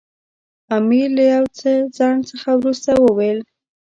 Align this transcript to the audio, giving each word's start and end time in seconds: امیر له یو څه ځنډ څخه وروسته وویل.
امیر 0.77 1.09
له 1.17 1.23
یو 1.33 1.43
څه 1.59 1.71
ځنډ 1.97 2.21
څخه 2.31 2.49
وروسته 2.59 2.91
وویل. 3.05 3.39